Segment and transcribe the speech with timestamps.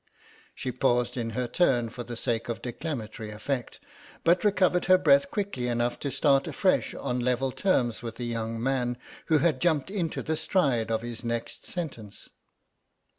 [0.55, 3.79] She paused in her turn for the sake of declamatory effect,
[4.23, 8.59] but recovered her breath quickly enough to start afresh on level terms with the young
[8.63, 12.31] man, who had jumped into the stride of his next sentence.